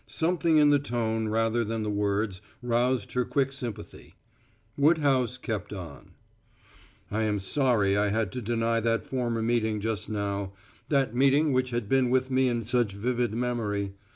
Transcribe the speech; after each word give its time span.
Something 0.07 0.57
in 0.57 0.71
the 0.71 0.79
tone 0.79 1.27
rather 1.27 1.63
than 1.63 1.83
the 1.83 1.91
words 1.91 2.41
roused 2.63 3.13
her 3.13 3.23
quick 3.23 3.51
sympathy. 3.53 4.15
Woodhouse 4.75 5.37
kept 5.37 5.71
on: 5.73 6.13
"I 7.11 7.21
am 7.21 7.39
sorry 7.39 7.95
I 7.95 8.07
had 8.07 8.31
to 8.31 8.41
deny 8.41 8.79
that 8.79 9.05
former 9.05 9.43
meeting 9.43 9.79
just 9.79 10.09
now 10.09 10.53
that 10.89 11.13
meeting 11.13 11.53
which 11.53 11.69
has 11.69 11.81
been 11.81 12.09
with 12.09 12.31
me 12.31 12.47
in 12.49 12.63
such 12.63 12.93
vivid 12.93 13.35
memory. 13.35 13.93